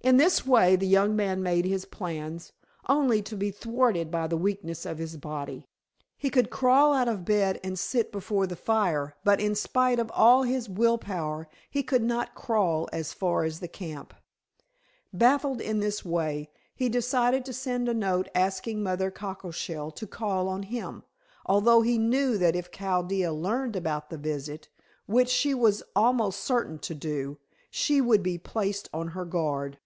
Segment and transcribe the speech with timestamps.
[0.00, 2.52] In this way the young man made his plans,
[2.88, 5.66] only to be thwarted by the weakness of his body.
[6.16, 10.10] He could crawl out of bed and sit before the fire, but in spite of
[10.14, 14.14] all his will power, he could not crawl as far as the camp.
[15.12, 20.48] Baffled in this way, he decided to send a note asking Mother Cockleshell to call
[20.48, 21.02] on him,
[21.44, 24.70] although he knew that if Chaldea learned about the visit
[25.04, 27.36] which she was almost certain to do
[27.68, 29.76] she would be placed on her guard.